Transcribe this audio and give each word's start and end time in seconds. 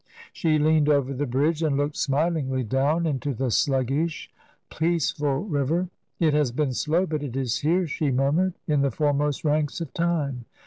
She 0.33 0.57
leaned 0.57 0.89
over 0.89 1.13
the 1.13 1.27
bridge 1.27 1.61
and 1.61 1.77
looked 1.77 1.95
smilingly 1.95 2.63
down 2.63 3.05
into 3.05 3.35
the 3.35 3.51
sluggish, 3.51 4.31
peaceful 4.71 5.43
river. 5.43 5.89
It 6.19 6.33
has 6.33 6.51
been 6.51 6.73
slow, 6.73 7.05
but 7.05 7.21
it 7.21 7.35
is 7.35 7.59
here," 7.59 7.85
she 7.85 8.09
murmured.' 8.09 8.55
In 8.67 8.81
the 8.81 8.89
foremost 8.89 9.45
ranks 9.45 9.79
of 9.79 9.93
time.' 9.93 10.45